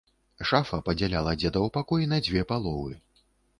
[0.51, 2.93] Шафа падзяляла дзедаў пакой на дзве паловы.